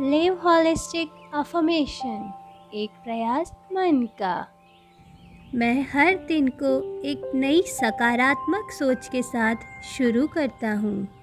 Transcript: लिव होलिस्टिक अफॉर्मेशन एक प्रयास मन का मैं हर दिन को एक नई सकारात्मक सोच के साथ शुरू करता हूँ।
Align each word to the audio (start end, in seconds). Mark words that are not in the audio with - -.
लिव 0.00 0.34
होलिस्टिक 0.44 1.08
अफॉर्मेशन 1.34 2.32
एक 2.74 2.90
प्रयास 3.04 3.52
मन 3.72 4.02
का 4.18 4.46
मैं 5.54 5.86
हर 5.92 6.14
दिन 6.16 6.48
को 6.48 7.02
एक 7.02 7.22
नई 7.34 7.62
सकारात्मक 7.62 8.70
सोच 8.70 9.08
के 9.08 9.22
साथ 9.22 9.56
शुरू 9.96 10.26
करता 10.26 10.72
हूँ। 10.72 11.17